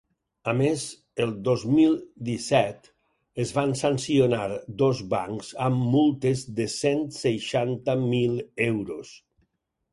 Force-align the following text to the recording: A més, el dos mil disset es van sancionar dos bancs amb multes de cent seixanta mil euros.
A 0.51 0.53
més, 0.59 0.85
el 1.25 1.33
dos 1.47 1.65
mil 1.73 1.91
disset 2.29 2.89
es 3.45 3.53
van 3.59 3.75
sancionar 3.83 4.49
dos 4.85 5.05
bancs 5.13 5.53
amb 5.69 5.87
multes 5.93 6.45
de 6.61 6.69
cent 6.79 7.07
seixanta 7.23 7.99
mil 8.11 8.39
euros. 8.73 9.17